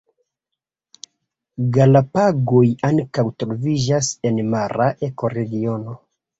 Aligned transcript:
Galapagoj 1.75 2.65
ankaŭ 2.91 3.27
troviĝas 3.45 4.13
en 4.33 4.43
mara 4.57 4.91
ekoregiono. 5.13 5.99